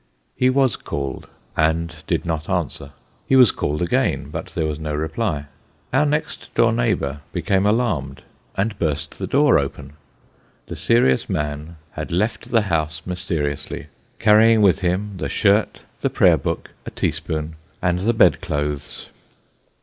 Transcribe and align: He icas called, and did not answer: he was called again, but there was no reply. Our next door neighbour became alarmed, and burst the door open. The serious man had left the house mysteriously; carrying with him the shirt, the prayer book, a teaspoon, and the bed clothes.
He 0.35 0.49
icas 0.49 0.83
called, 0.83 1.27
and 1.55 1.93
did 2.07 2.25
not 2.25 2.49
answer: 2.49 2.91
he 3.27 3.35
was 3.35 3.51
called 3.51 3.83
again, 3.83 4.31
but 4.31 4.47
there 4.47 4.65
was 4.65 4.79
no 4.79 4.95
reply. 4.95 5.45
Our 5.93 6.07
next 6.07 6.51
door 6.55 6.73
neighbour 6.73 7.19
became 7.31 7.67
alarmed, 7.67 8.23
and 8.55 8.79
burst 8.79 9.19
the 9.19 9.27
door 9.27 9.59
open. 9.59 9.93
The 10.65 10.75
serious 10.75 11.29
man 11.29 11.75
had 11.91 12.11
left 12.11 12.49
the 12.49 12.61
house 12.63 13.03
mysteriously; 13.05 13.89
carrying 14.17 14.63
with 14.63 14.79
him 14.79 15.17
the 15.17 15.29
shirt, 15.29 15.81
the 15.99 16.09
prayer 16.09 16.35
book, 16.37 16.71
a 16.83 16.89
teaspoon, 16.89 17.55
and 17.79 17.99
the 17.99 18.13
bed 18.13 18.41
clothes. 18.41 19.05